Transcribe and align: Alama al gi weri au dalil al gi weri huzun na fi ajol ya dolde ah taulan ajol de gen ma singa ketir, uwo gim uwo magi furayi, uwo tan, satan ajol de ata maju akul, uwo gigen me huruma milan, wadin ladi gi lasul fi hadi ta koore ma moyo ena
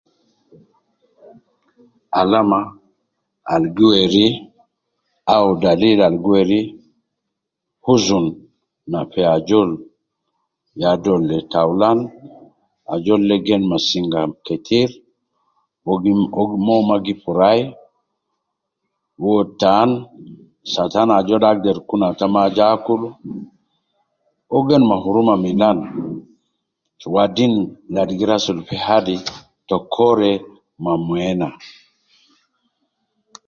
Alama 2.19 2.59
al 3.53 3.63
gi 3.75 3.85
weri 3.91 4.27
au 5.33 5.47
dalil 5.63 5.99
al 6.07 6.15
gi 6.23 6.29
weri 6.33 6.59
huzun 7.85 8.25
na 8.91 8.99
fi 9.11 9.21
ajol 9.35 9.69
ya 10.81 10.91
dolde 11.03 11.37
ah 11.41 11.47
taulan 11.53 11.99
ajol 12.93 13.21
de 13.29 13.35
gen 13.47 13.63
ma 13.71 13.77
singa 13.87 14.21
ketir, 14.45 14.89
uwo 15.85 15.93
gim 16.03 16.19
uwo 16.65 16.73
magi 16.89 17.13
furayi, 17.23 17.63
uwo 19.25 19.39
tan, 19.61 19.89
satan 20.73 21.09
ajol 21.19 21.39
de 21.63 21.71
ata 22.09 22.25
maju 22.33 22.61
akul, 22.73 23.01
uwo 24.49 24.59
gigen 24.65 24.83
me 24.89 24.95
huruma 25.03 25.35
milan, 25.43 25.77
wadin 27.13 27.53
ladi 27.93 28.13
gi 28.19 28.25
lasul 28.31 28.57
fi 28.67 28.75
hadi 28.85 29.15
ta 29.67 29.75
koore 29.93 30.31
ma 30.83 30.91
moyo 31.05 31.25
ena 31.33 31.49